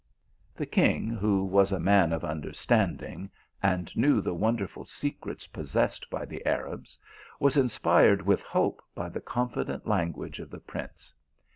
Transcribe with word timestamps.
The 0.55 0.65
king, 0.65 1.11
who 1.11 1.43
was 1.43 1.71
a 1.71 1.79
man 1.79 2.11
of 2.11 2.23
understanding, 2.25 3.29
and 3.61 3.95
knew 3.95 4.19
the 4.19 4.33
wonderful 4.33 4.83
secrets 4.83 5.45
possessed 5.45 6.09
by 6.09 6.25
the 6.25 6.43
Arabs, 6.43 6.97
was 7.39 7.55
inspired 7.55 8.23
with 8.23 8.41
hope 8.41 8.81
by 8.95 9.09
the 9.09 9.21
confident 9.21 9.85
language 9.85 10.39
of 10.39 10.49
the 10.49 10.59
prince. 10.59 11.13